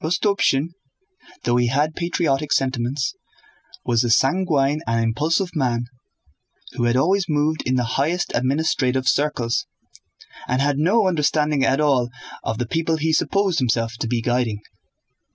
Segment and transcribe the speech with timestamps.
[0.03, 0.69] Rostopchín,
[1.43, 3.13] though he had patriotic sentiments,
[3.85, 5.83] was a sanguine and impulsive man
[6.71, 9.67] who had always moved in the highest administrative circles
[10.47, 12.09] and had no understanding at all
[12.43, 14.61] of the people he supposed himself to be guiding.